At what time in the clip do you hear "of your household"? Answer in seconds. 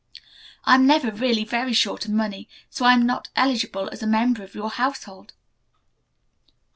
4.41-5.33